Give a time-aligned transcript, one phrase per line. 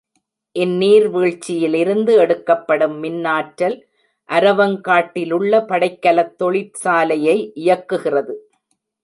[0.55, 3.77] இந் நீர் வீழ்ச்சியிலிருந்து எடுக்கப்படும் மின்னாற்றல்
[4.29, 8.35] அரவங் காட்டிலுள்ள படைக்கலத் தொழிற்சாலை யை இயக்குகிறது.